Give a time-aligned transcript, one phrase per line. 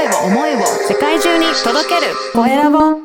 [0.00, 2.14] 声を思いを世界中に届ける。
[2.32, 3.00] コエラボ。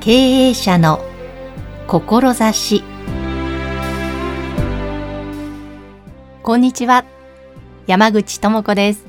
[0.00, 1.00] 経営者の
[1.86, 2.82] 志。
[6.42, 7.04] こんにちは。
[7.86, 9.06] 山口智子です。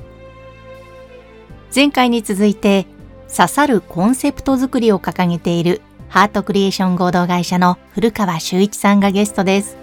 [1.74, 2.86] 前回に続いて
[3.34, 9.79] 刺さるコンセプト作りを掲げているハートクリエーション合同会社の古川修一さんがゲストです。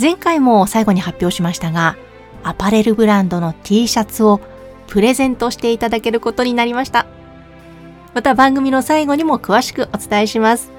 [0.00, 1.96] 前回も最後に発表しましたが
[2.42, 4.40] アパレルブランドの T シャツを
[4.86, 7.06] プレゼントしていただけることになりました
[8.14, 10.70] また番組の最後にも詳しくお伝えします。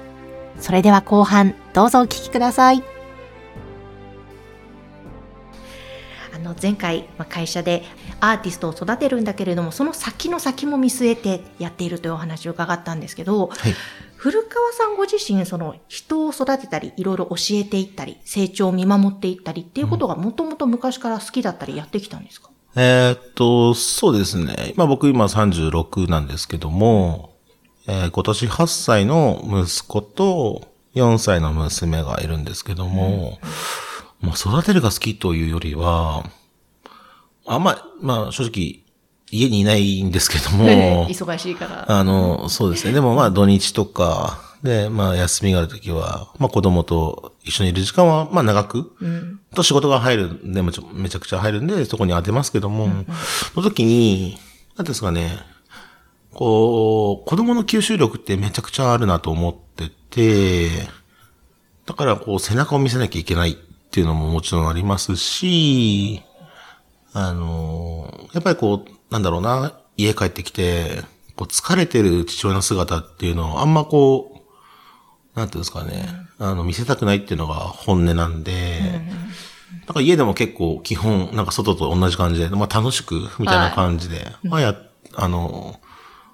[0.58, 2.95] それでは後半、どうぞお聴きください。
[6.36, 7.82] あの前回、ま会社で
[8.20, 13.74] アーティストを育てるんだけれども、その先の先も見据えてやっているというお話を伺ったんですけど、はい、
[14.16, 24.74] 古川さんご自身、その人を育てたり、いろいろ教えていったり、成長を見守っていったりっていうことがもともと昔から好きだったりやってきたんですか、えー、っと、そうですね。
[24.76, 27.34] まあ僕今36なんですけども、
[27.86, 33.48] えー、今年8歳の息子と4歳の娘がいるんですけども、うん、
[34.26, 36.24] まあ育てるが好きというよりは、
[37.46, 38.82] あんま、まあ正直、
[39.30, 41.06] 家にいないんですけども。
[41.08, 41.84] 忙しいから。
[41.88, 42.92] あの、そうですね。
[42.92, 53.06] でもまあ土日とか、で、まあ休みがあるときは、まあ子供と一緒にいる時間は、まあ長く、うん、と仕事が入るんで、めちゃくちゃ入るんで、そこに当てますけども、うん、
[53.54, 54.38] その時に、
[54.76, 55.38] なんですかね、
[56.32, 60.88] こう、子供の吸収力ってめちゃくちゃあるなと思ってて、
[61.86, 63.56] だからこう背中を見せなきゃいけないっ
[63.90, 66.22] ていうのももちろんありますし、
[67.12, 71.02] あの、やっぱりこう、なんだろうな、家帰ってきて、
[71.34, 74.42] こう疲れてる父親の姿っていうのをあんまこ
[75.34, 78.80] う、なんていうんですかね、あの、見せたくないっていうのが本音なんで、
[79.86, 84.76] だから家でも結構基本、なんか外と同じ感じで、まあ楽しく、みたいな感じで、はい、まあや、
[85.14, 85.80] あの、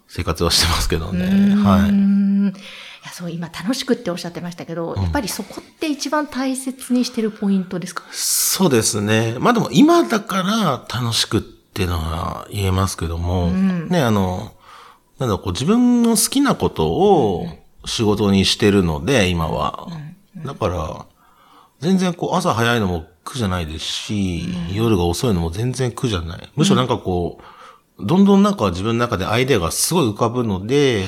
[0.09, 1.55] 生活はしてますけどね。
[1.57, 2.92] はい。
[3.03, 8.05] いや、そう、今楽しくっておっしゃってましたけど、うん、やっぱりそこって一番大切にしてるポイントですか？
[8.13, 9.37] そうですね。
[9.41, 14.53] まあでも今だから楽しくっていうのは言えますけども、うん、ね、あの、
[15.19, 17.47] なんだこう自分の好きなことを
[17.85, 19.89] 仕事にしてるので、今は。
[20.45, 21.07] だから、
[21.81, 26.51] 全然こう朝早いのも苦じゃないですし、夜が遅いのも全然苦じゃない。
[26.55, 27.41] むしろなんかこ
[27.99, 31.05] う、どんどんなんか自分の中でアイデアがすごい浮かぶので、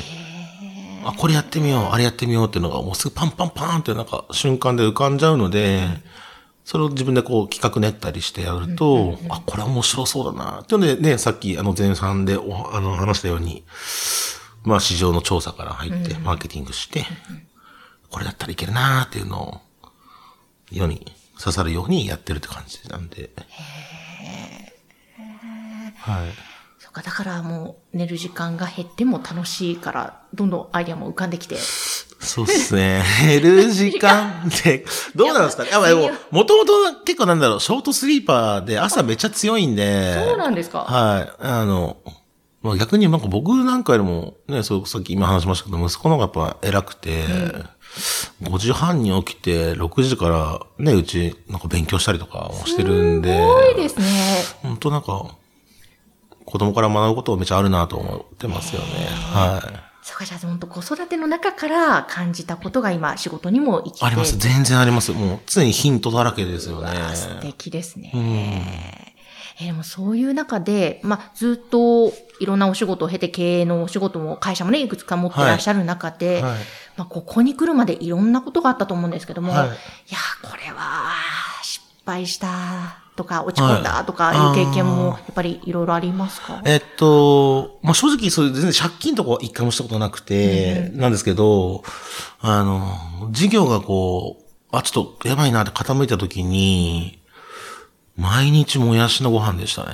[1.04, 5.86] あ、これやってみよう、あれやってみようっていうのがもうすぐパンパンパンってなんか瞬間で浮かんじゃうので、
[6.64, 10.60] それを自分でこう企画練ったりしてやると、あ、これは面白そうだな。
[10.62, 13.64] っていうのでね、さっきあの前半でおあの話したように、
[14.64, 17.04] まあ市場の調査から入ってマーケティングして、
[18.10, 19.60] これだったらいけるなっていうのを
[20.70, 23.30] 世に刺さるようにやってるって感じなんで。
[25.98, 26.53] はい。
[26.94, 31.56] か、だからもう寝る時間が減っても楽しいから、どんどんアイディアも浮かんできて。
[32.20, 33.02] そうっすね。
[33.26, 35.70] 寝る時間って、どうなんですかね？
[35.70, 36.72] やっぱでも、もともと
[37.04, 40.14] 結構なんだろう、ショートスリーパーで朝めっちゃ強いんで。
[40.26, 40.80] そうなんですか？
[40.80, 41.32] はい。
[41.40, 41.98] あの、
[42.62, 47.24] まあ、逆になんか僕なんかよりも、ね、そうさっき今話しましたけど、息子の方がやっぱ偉くて、
[48.42, 53.36] うん、5時半に起きて、6時からね、うちなんか勉強したりとかもしてるんで。
[53.36, 54.06] すごいですね。
[54.62, 55.26] 本当なんか、
[56.54, 58.86] 子供から学ぶことめっちゃあるなと思ってますよね。
[59.32, 60.06] はい。
[60.06, 64.38] そうか、じゃあ本当子育ての中から感じたことが今仕事にも生きてあります。
[64.38, 65.10] 全然あります。
[65.10, 66.90] もう常にヒントだらけですよね。
[67.16, 68.12] 素敵ですね。
[68.14, 76.58] うん、えー、でもそういう中で、まあ、ずっといろんなお仕事を経て経営のお仕事も会社もね、いくつか持ってらっしゃる中で、はいはい、
[76.98, 81.10] まあ、ここに来るまでいろんなことがあったと思うんですけども、はい、いや、これは
[81.64, 91.84] 失敗したとか、落ち込んだとかいう経験も、やっぱりいろいろありますか、えっと、まあ、正直、そういう全然借金とか一回もしたことなくて、なんですけど、
[92.40, 97.20] あの、事業がこう、あ、ちょっとやばいなって傾いた時に、
[98.16, 99.90] 毎日もやしのご飯でしたね。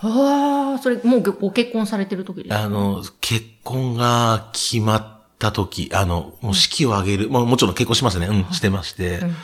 [0.00, 2.62] ああ、それもうご結婚されてる時ですか？
[2.62, 8.26] あの、結婚が決まった時、あの、もう式を挙げる、うん、ももちろん結婚しましたね。
[8.26, 9.18] うん、してまして。
[9.18, 9.36] うん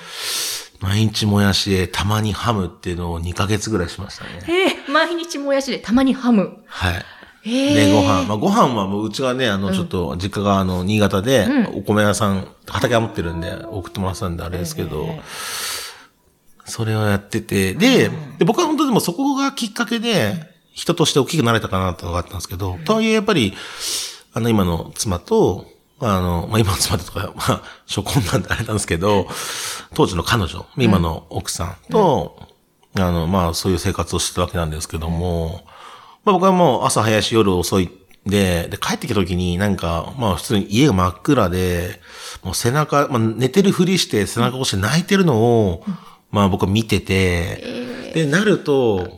[0.80, 4.30] 毎日もやしで、たまにハムっていうのを2ヶ月ぐらいしましたね。
[4.48, 6.58] ええー、毎日もやしで、たまにハム。
[6.66, 7.04] はい。
[7.44, 8.24] えー、で、ご飯。
[8.24, 20.34] まあ、ご飯はもう、うちはね、あの、ちょっと、実家があの、新潟で、お米屋さん、畑が持ってるんで、送ってもらってたんで、あれですけど、えー、それをやってて、で、で僕は本当でもそこがきっかけで、
[20.72, 23.54] 人として大きくなれたかなってのがあったんですけど、とはいえ、やっぱり、
[24.34, 25.66] あの、今の妻と、
[26.00, 29.28] あの、まあ、今の妻とか、まあ、初婚なんであれなんですけど、
[29.94, 32.48] 当時の彼女、今の奥さんと、
[32.94, 35.62] うん、あの、まあ、そういう生活をしてたわけなんですけども、
[36.24, 37.90] まあ、僕はもう朝早いし夜遅い
[38.26, 42.00] で、で、帰ってきた時になんか、まあ、普通に家が真っ暗で、
[42.42, 45.94] もう背中、まあ、寝てるふりして背中押して泣いてるのを、うん、
[46.30, 49.08] まあ、僕は見てて、えー、で、なると、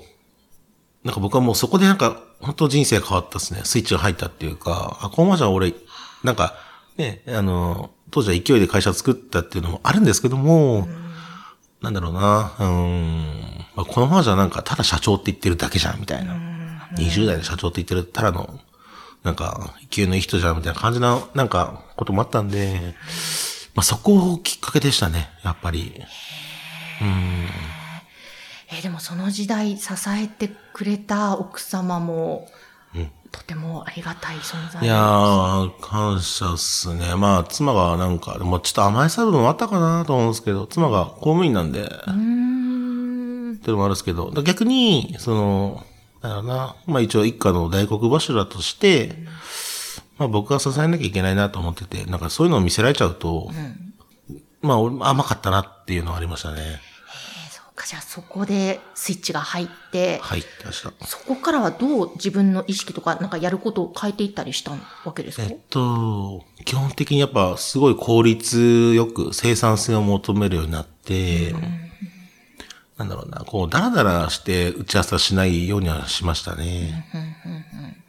[1.05, 3.63] なんか僕はもうそこでなんか、本当人生変わったですね。
[3.65, 5.75] スイッチが入ったっていうか、あ、このままじゃ俺、
[6.23, 6.55] なんか、
[6.99, 10.87] ね、あの、当時は勢いで会社作ったっていうのもあるんですけども、うん、
[11.81, 16.35] なんだろうな、うん、まあ、このままじゃなんか、ただ社長って言ってるだけじゃん、みたいな。
[16.35, 18.59] うん、20代で社長って言ってる、ただの、
[19.23, 22.95] なんか、勢いのいい人じゃん、みたいな感じの、なんか、こともあったんで、
[23.75, 26.03] まあ、そこをきっかけでしたね、やっぱり。
[27.01, 27.47] うん。
[28.71, 32.49] えでもその時代支えてくれた奥様も、
[33.31, 37.15] とてもありがたい存在いやー、感謝っすね。
[37.17, 43.53] まあ、妻がなんか、もうちょっと甘えさ部分もあったかなと思うんですけど、妻が公務員なんで、うん。
[43.53, 45.85] っていうのもあるんですけど、逆に、その、
[46.23, 49.15] だよな、まあ一応一家の大黒柱として、
[50.17, 56.81] まあ僕が支えなきゃいけないなと思ってて、なんかそういうのを見せられちゃうと、うん、まあ甘かったなっていうのはありましたね。
[57.79, 60.93] か、じゃあそこでスイッチが入って、入ってました。
[61.07, 64.73] そこからはどう自分の意識とか、なんかやることを変えていったりした
[65.05, 65.45] わけですか？
[65.45, 71.63] えっと、基本的にやっぱすごい効率よく生産性を求めるようになって、うん、
[72.99, 77.07] なんだろうな、こう、だらだらして打ち合わせしないようにはしましたね。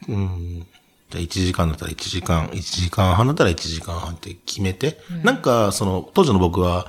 [0.07, 0.65] うん。
[1.11, 6.87] じゃあ1時間だったら1時間、1時間半だったら1時間半って決めて、うん、なんかその、当時の僕は、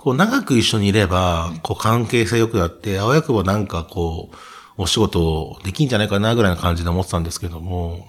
[0.00, 4.36] こう長く一緒にいれば、こう関係性良くなって、あわよくばなんかこう、
[4.78, 8.08] お仕事できんじゃないかなぐらいな感じで思ってたんですけども、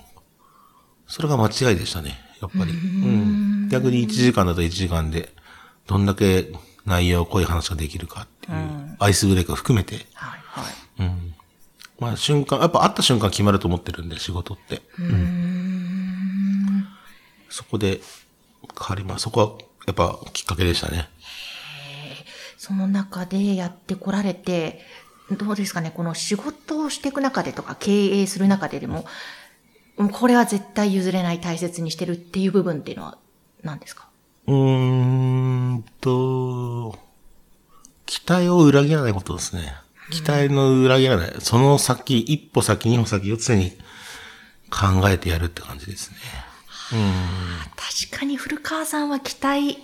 [1.05, 2.71] それが間違いでしたね、やっぱり。
[2.71, 3.67] うん。
[3.67, 5.33] 逆に1時間だと1時間で、
[5.85, 6.53] どんだけ
[6.85, 10.07] 内容、濃い話ができるかっていう、アイスブレイクを含めて。
[10.13, 10.73] はいはい。
[10.99, 11.33] うん。
[11.99, 14.81] まあ瞬間、やっぱ会った瞬間決まると思ってるんで、仕事って。
[14.97, 16.87] うん。
[17.49, 17.99] そこで
[18.79, 19.23] 変わります。
[19.23, 19.51] そこは
[19.87, 21.09] やっぱきっかけでしたね。
[22.71, 24.79] その中でやってこられて、
[25.29, 27.91] どうですかね、この仕事をしていく中でとか、経
[28.21, 29.05] 営する中ででも、
[30.13, 33.17] これは絶対譲れない大切にしてるっていう部分っていうのは
[33.61, 34.07] 何ですか？
[34.47, 34.53] うー
[35.73, 36.97] んと、
[38.05, 39.75] 期待を裏切らないことですね。
[40.09, 41.33] 期待の裏切らない。
[41.39, 43.71] その先、一歩先、二歩先を常に
[44.69, 46.15] 考えてやるって感じですね。
[46.93, 47.11] うん、
[47.75, 49.77] 確かに古川さんは期待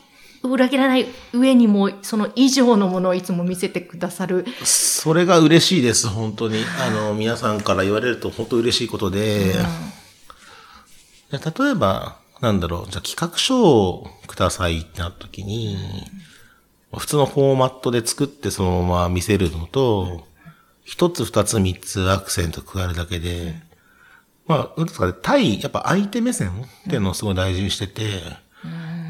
[0.43, 4.45] 裏切らない上にも、その以上のものをいつも見せてくださる。
[4.63, 6.63] それが嬉しいです、本当に。
[6.79, 9.55] あの、皆さんから言われると本当嬉しいことで、
[11.31, 15.77] うん、例えば、なんだろう、じゃあ企画書をくださいってなった時に、
[16.95, 20.25] 普通のフォーマットで作ってそのまま見せるのと、
[20.83, 23.55] 一つ二つ三つアクセント加えるだけで、
[24.45, 28.21] まあ、なんですかね、対、やっぱ相手目線っていうのをすごい大事にしてて、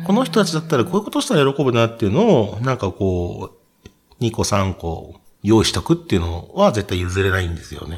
[0.07, 3.51] この人たちだったらこういうことしたら喜ぶなっていうのを、なんかこ
[3.83, 7.97] う、2個3個用意しとくっていうのは絶対譲れないんですよね。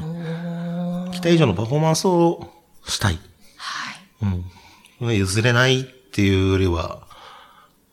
[1.12, 2.50] 期待以上のパフォーマンスを
[2.84, 3.18] したい。
[3.56, 4.36] はい。
[5.00, 5.16] うん。
[5.16, 7.06] 譲れないっていうよりは、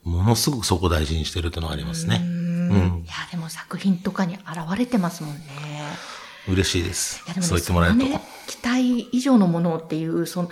[0.04, 2.20] ものすごくそこ大事にしてるっていうのがありますね。
[2.24, 2.38] うん
[2.70, 3.04] うん。
[3.06, 4.44] いや、でも作品とかに現
[4.78, 5.44] れてますもんね。
[6.50, 7.24] 嬉しいです。
[7.26, 8.22] いやでも、ね、そう言ってもらえると、ね。
[8.48, 10.50] 期待以上のものっていう、その、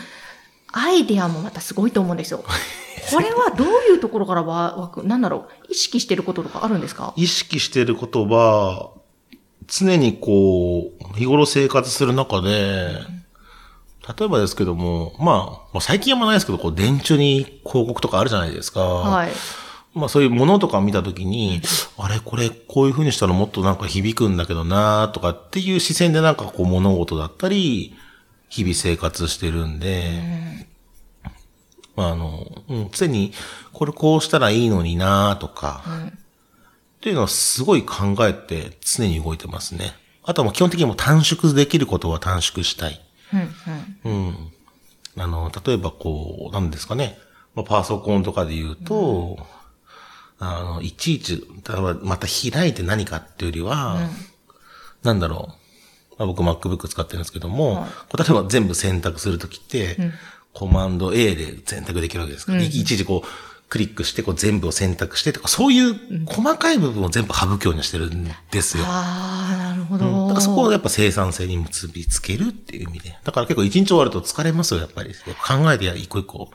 [0.72, 2.44] アイデアもまたすごいと思うんですよ。
[3.12, 7.14] これはどういうところから湧く、なんだろう、意識してることとかあるんですか？
[7.16, 8.92] 意識してることは、
[9.68, 13.00] 常にこう、日頃生活する中で、
[14.18, 18.82] 例えばですけども、まあ、最近はまないですけど、こう、電柱に広告とかあるじゃないですか。
[18.82, 19.32] はい。
[19.96, 21.62] まあそういうものとか見たときに、
[21.98, 27.96] あれこれこういう風にしたらもっとなんか響くんだけどなとかっていう視線でなんかこう物事だったり、
[28.50, 30.68] 日々生活してるんで、
[31.96, 33.34] まあ、あの、うん、常に、
[33.74, 36.12] これこうしたらいいのになとか、うん、っ
[37.02, 39.94] ていうのはすごい考えて常に動いてますね。
[40.24, 43.00] あとはもう基本的にも短縮できることは短縮したい。
[43.34, 43.54] うん、
[44.04, 44.52] うん、うん。
[45.18, 47.18] あの、例えばこう、なんですかね。
[47.54, 49.38] まあ、パソコンとかで言うと、
[50.40, 54.10] うん、あの、いちいち、例えばまた開いて何かっていうよりは、
[55.04, 55.66] なんだろう。
[56.18, 59.98] まあ、僕 MacBook 使ってるんですけども、はい、例えば全部選択するときって、
[60.56, 63.28] コマンド A で選択できるわけですから、ね、うん、いちいちこう、
[63.68, 68.86] クリックして、こう全部を選択してとか、そういう細かい部分を全部省くようにしてるんですよ。
[68.88, 73.18] ああ、なるほど、うん、なんかそこをやっぱ生産性に結びつけるっていう意味で。
[73.24, 75.14] だから結構一日終わると疲れますよ、やっぱり。
[75.14, 76.52] 考えて一個一個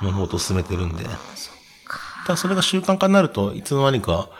[0.00, 1.04] 物事を進めてるんで。
[2.26, 4.30] ただそれが習慣化になると、いつの間にか、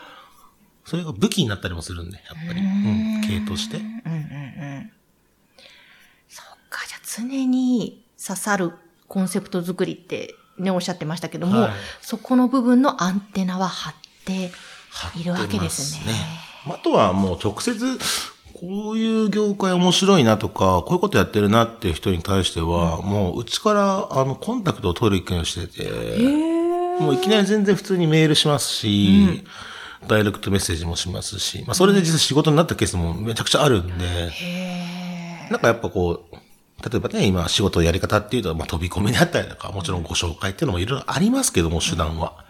[0.85, 2.61] それが武器になったりもするんで、やっぱり。
[2.61, 3.77] うん、系として。
[3.77, 3.93] うんうんう
[4.79, 4.91] ん。
[6.29, 8.73] そっか、じゃあ常に刺さる
[9.07, 11.71] コンセプト作りってね、おっしゃってましたけども、はい、
[12.01, 13.93] そこの部分のアンテナは張っ
[14.25, 14.51] て
[15.19, 16.03] いるわけですね。
[16.03, 16.13] すね
[16.67, 17.99] あとはもう直接、
[18.53, 25.89] こういう業界面白いなとか、こういうことやってるなっていう人に対しては、うん、もううちからあのコンタクトを取る意見をしてて、
[26.99, 29.43] もういきなり全然普通にメールしますし、
[30.01, 34.31] うん、ダイレクトメッセージもしますし、まあそれで実際仕事になったケースもめちゃくちゃあるんで、
[35.51, 36.35] なんかやっぱこう、
[36.89, 42.45] 例えばね、今仕事のやり方っていうと、まあ飛び込みであったりとか、もちろんご紹介っていうのもいろいろありますけども、手段は。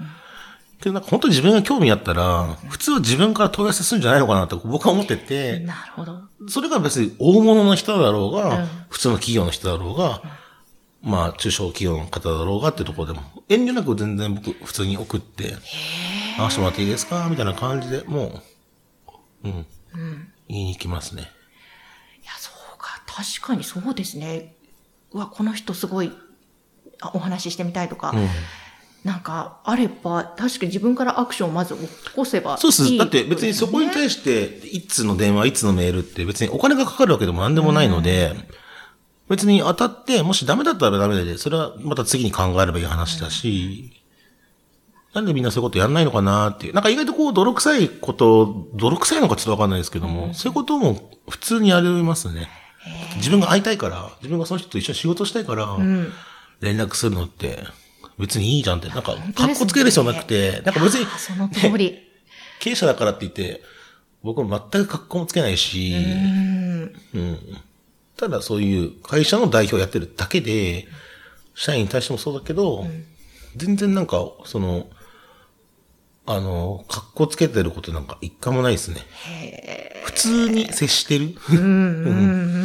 [0.79, 6.19] けどなんか本当に自分が興味あったら、普通は自分から問い合わせするんじゃないのかなと僕は思ってて、なるほど。
[6.49, 10.21] それが別に大物の人だろうが、普通の企業の人だろうが、
[11.01, 15.55] まあ中小企業の方だろうがっていうところでも、遠慮なく全然僕普通に送って、
[16.37, 18.41] 合わせてもらっていいですかみたいな感じで、も
[19.43, 19.65] う、うん、
[20.49, 21.31] 言いに行きますね。
[23.15, 24.55] 確かにそうですね。
[25.13, 26.11] うわ、この人すごい、
[27.13, 28.27] お話ししてみたいとか、うん、
[29.09, 32.97] なんか、あれば、確かに自分からアクションをまず起こせばいい、そうです。
[32.97, 38.43] だって別にそこに対して、いつの電話、いつのメールって別にお金がかかるわけでも何でもないので、うん、
[39.29, 43.93] 別に当たって、もしダメだったらダメで、それはまた次に考えればいい話だし、
[45.13, 46.73] うん、なんでみんなそういうことやんないのかなっていう。
[46.73, 52.64] なんか意外とこう、泥臭いこと、泥臭いのかちょっとわかんないですけども、そういうことも普通にやりますね。
[53.17, 55.77] 自分が会いたいから、自分がその人と一緒に仕事したいから、
[56.61, 57.59] 連絡するのって、
[58.17, 61.99] 別にいいじゃんって、なんか、格好つける必要なくて、なんか別に、その通り、
[62.59, 63.61] 経営者だからって言って、
[64.23, 65.93] 僕も全く格好もつけないし、
[67.13, 67.39] うん、
[68.17, 70.87] ただそういう会社の代表やってるだけで、
[71.53, 73.05] 社員に対してもそうだけど、うん、
[73.55, 74.87] 全然なんか、その、
[76.25, 79.01] あの、格好つけてることなんか一回もないですね。
[80.05, 81.35] 普通に接してる。
[81.51, 81.63] うんうん。
[81.63, 82.64] うん。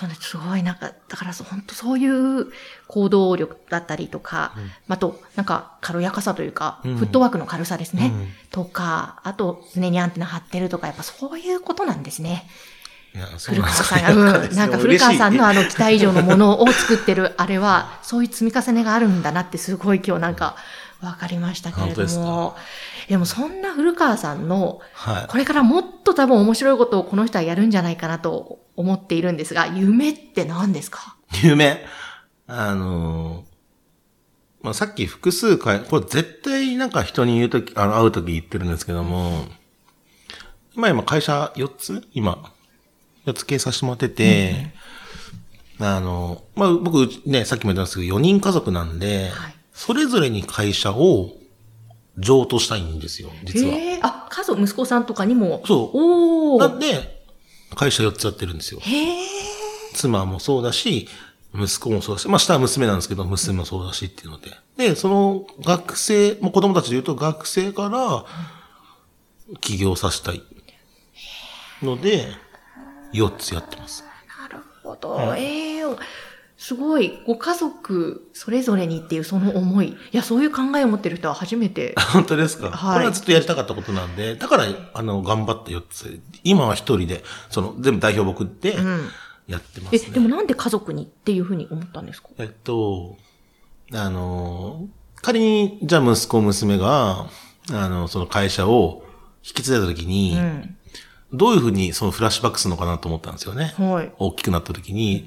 [0.00, 2.46] それすごいなんか、だから本当そういう
[2.86, 8.10] 行動力だったりとか、うん、あと、なんか軽やかさというか、うん、フットワークの軽さですね。
[8.14, 12.48] うん、とか、あと常にアンテナ張ってるとか、やっぱそういうことなんですね。
[13.38, 20.56] 古川さんが、うん、なんか古川さんのあの期待以上のものを作ってる、あれは、そういう積み重ねがあるんだなってすごい今日なんか、
[21.02, 22.56] わかりましたけれども。
[23.08, 24.80] でもそんな古川さんの、
[25.28, 31.16] これからもっと多分面白いことをこの人はやるんじゃないかなと思っているんですが、夢って何ですか？
[31.42, 31.84] 夢？
[32.46, 33.44] あの
[34.62, 39.44] まあ、さっき複数回、これ絶対なんか人に言うとき、あの、会うとき言ってるんですけども、
[40.74, 42.06] 今今会社4つ？
[42.12, 42.52] 今、
[43.26, 44.72] 4つ経営させてもらってて、
[45.78, 49.54] うん、あの、まあ、僕ね、さっきも言ったんですけど、4人家族なんで、はい。
[49.72, 51.30] それぞれに会社を
[52.18, 53.72] 譲渡したいんですよ、実は。
[53.72, 55.62] へあ、家族、息子さんとかにも？
[55.66, 55.98] そう。
[56.56, 57.19] おなんで、
[57.74, 58.80] 会社4つやってるんですよ。
[58.80, 59.16] へ
[59.94, 61.08] 妻もそうだし、
[61.54, 64.50] 息子もそうだし、まあ下は娘なんですけど、娘もそうだしっていうので。
[64.76, 68.24] で、その学生、もう子供たちで言うと学生から
[69.60, 70.42] 起業させたい
[71.82, 72.28] ので、
[73.12, 74.04] 4つやってます。
[74.40, 75.34] なるほど。
[75.36, 75.98] ええー
[76.62, 79.88] すごい、ご家族それぞれにっていうその思い。
[79.88, 81.94] いや、そういう考えを持ってる人は初めて。
[82.12, 82.70] 本当ですか？
[82.70, 82.94] はい。
[82.96, 86.20] これはずっとやりたかったことなんで、だから、あの、頑張って4つ。
[86.44, 88.76] 今は一人で、その、全部代表僕で、
[89.48, 92.28] やってます、ねうん、え、でもなんで家族にっていうふうに思ったんですか？
[92.38, 93.16] えっと、
[93.94, 94.86] あの、
[95.22, 97.26] 仮に、じゃあ息子、娘が、
[97.72, 99.02] あの、その会社を
[99.42, 100.76] 引き継いだ時に、うん、
[101.32, 103.72] どういうふうにそのフラッシュバックするのかなと思ったんですよね。
[103.78, 104.12] はい。
[104.18, 105.26] 大きくなった時に、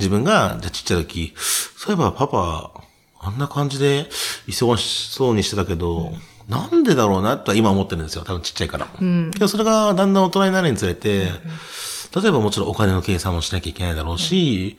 [0.00, 2.72] 自分が、じゃちっちゃい時、そういえばパパ、
[3.20, 4.08] あんな感じで
[4.48, 6.14] 忙しそうにしてたけど、うん、
[6.48, 8.24] なんでだろうなとは今思ってるんですよ。
[8.24, 8.88] 多分ちっちゃいから。
[9.00, 11.28] うん、それがだんだん大人になるにつれて、
[12.16, 14.78] 例えばもちろんお金の計算もしなきゃいけないだろうし、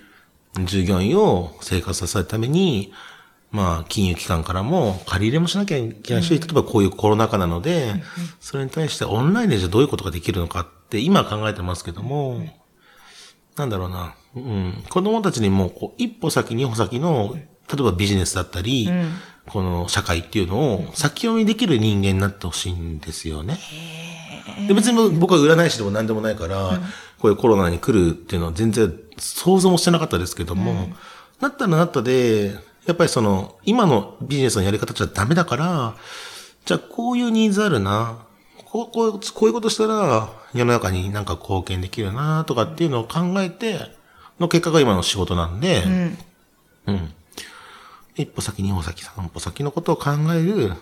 [0.57, 2.91] うん、従業員を生活させるために、
[3.51, 8.01] まあ、金融機関からも借り入れもしなきゃいけないし、例えばこういうコロナ禍なので、
[8.39, 12.41] それに対してオンラインでじゃどういうことができるのかって今考えてますけども、
[13.57, 14.15] なんだろうな。
[14.35, 14.83] うん。
[14.89, 17.41] 子供たちにも、こう、一歩先、二歩先の、例
[17.79, 19.13] えばビジネスだったり、うん、
[19.47, 23.59] この社会っていうのを先読みできる人間になってほしいんですよね。
[24.67, 26.79] で別に僕は占い師でも何でもないから、うん、
[27.19, 30.95] こういうコロナに来るっていうのは全然想像もしてなかったですけども、うん、
[31.39, 35.95] なったらなったで、やっぱりその、今のビジネスのやり方じゃダメだから、
[36.65, 38.25] じゃあこういうニーズあるな。
[38.65, 44.00] こう、こう、こういうことしたら、世の中になんか貢献できるなとかっていうのを考えて、
[44.41, 46.17] の結果が今の仕事なんで、うん。
[46.87, 47.13] うん。
[48.15, 50.73] 一歩先、二歩先、三歩先のことを考える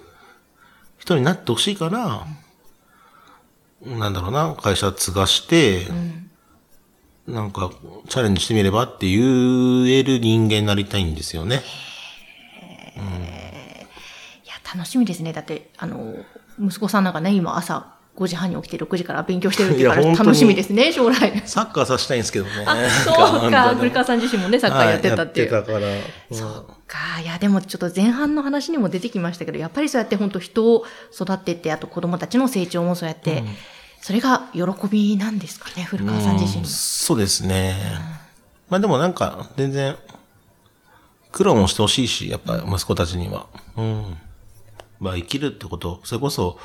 [0.98, 2.26] 人になってほしいから、
[3.84, 5.86] うん、なんだろうな、会社継がして、
[7.28, 7.72] うん、なんか、
[8.08, 11.62] チャレンジしてみればって言える人間になりたいんですよね。
[12.98, 13.08] うん、い
[14.48, 15.34] や、楽しみですね。
[15.34, 16.16] だって、あの、
[16.60, 21.42] 息子さんなんかね、今朝5時半に起きて6時から勉強してるっていうから楽しみですね、将来。
[21.46, 22.52] サッカーさせたいんですけどね。
[22.66, 23.76] あ、そうか。
[23.76, 25.54] 古川さん自身もね、サッカーやってたっていう。
[25.54, 25.88] はい、やってたから。
[25.88, 27.22] うん、そうか。
[27.22, 30.84] いや、でもちょっと前半の話にも出てきましたけど、やっぱりそうやって本当人を
[31.14, 33.48] 育てて、あと子供たちの成長もそうやって、うん、
[34.02, 37.76] それが喜びなんですかね、古川さん自身、そうですね。
[38.70, 39.96] まあでもなんか、全然、
[41.32, 43.48] 苦労もしてほしいし、やっぱ息子たちには。
[43.78, 44.18] うん。
[45.00, 46.60] まあ生きるってこと、それこそ、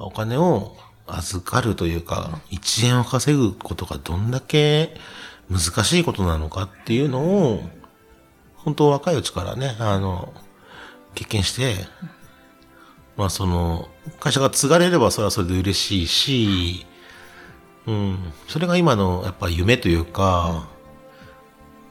[0.00, 0.76] お金を
[1.06, 4.94] 預かるというか、1円を稼ぐことがどんだけ
[5.50, 7.62] 難しいことなのかっていうのを、
[8.56, 10.32] 本当若いうちからね、あの、
[11.14, 11.74] 経験して、
[13.16, 13.88] まあその、
[14.20, 16.86] 会社が継がれればそれはそれで嬉しいし、
[17.86, 20.68] うん、それが今のやっぱ夢というか、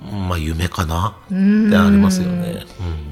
[0.02, 2.66] まあ夢かなってありますよね。
[2.80, 3.10] うん。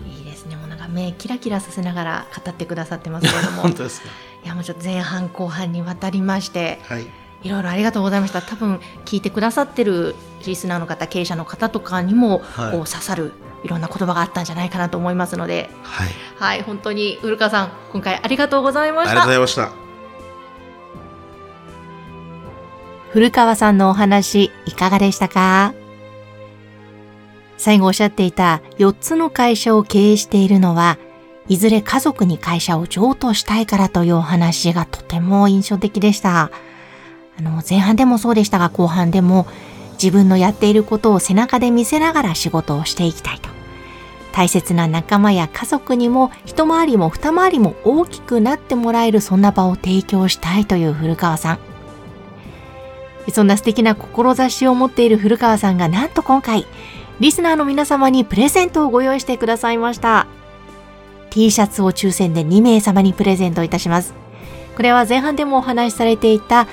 [0.98, 3.62] 目キラキラさせながら語ってくださってますけれども。
[3.63, 4.08] 本当ですか
[4.48, 7.06] いやもうちょっと前半後半にわたりまして、はい、
[7.44, 8.42] いろいろありがとうございました。
[8.42, 13.34] 多分聞いてくださってるリスナーの方経営者の方とかにも、はい、こう刺さる
[13.66, 19.12] いろんな言葉があったんじゃないかなと思いますので、はい、はい、本当に古川さん今回ありがとうございました。
[19.12, 19.72] ありがとうございました。
[23.12, 25.74] 古川さんのお話いかがでしたか？
[27.58, 30.98] 最後おっしゃっていた4つの会社を経営しているのは、
[31.50, 36.51] いずれ家族に会社を譲渡したいからというお話がとても印象的でした。
[37.39, 39.48] あの、前半でもそうでしたが後半でも
[39.94, 43.50] 自分のやっていることを背中で見せながら仕事をしていきたいと。
[44.34, 51.60] 大切な仲間や家族にも一回りも二回りも大きくなってもらえるそんな場を提供したいという古川さん。
[53.32, 56.66] そんな素敵な志を持っている古川さんがなんと今回
[57.20, 60.27] リスナーの皆様にプレゼントをご用意してくださいました。
[61.37, 64.15] T シャツを抽選で2名様にプレゼントいたします。
[64.75, 66.65] これは前半でもお話しされていた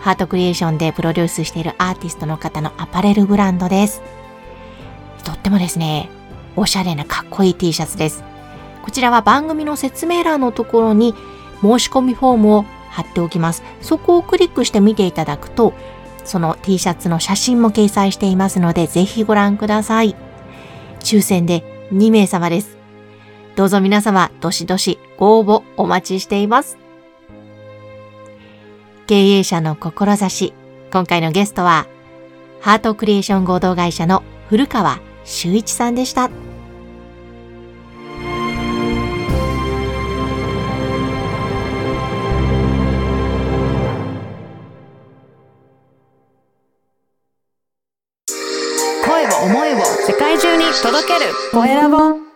[0.00, 4.00] ハートクリエーションでプロデュースしているアーティストの方のアパレルブランドです。
[5.24, 6.08] とってもですね、
[6.54, 8.22] おしゃれなかっこいい T シャツです。
[8.82, 11.16] こちらは番組の説明欄のところに
[11.60, 13.64] 申し込みフォームを貼っておきます。
[13.80, 15.72] そこをクリックして見ていただくと、
[16.24, 20.14] その T シャツの写真も掲載していますので、ぜひご覧ください。
[21.00, 22.81] 抽選で2名様です。
[23.54, 26.78] どうぞ皆様、どしどしご応募お待ちしています。
[29.06, 30.54] 経営者の志。
[30.90, 31.86] 今回のゲストは、
[32.60, 36.30] ハートクリエーション合同会社の古川修一さんでした。
[49.04, 52.31] 声を思いを世界中に届けるコエラボ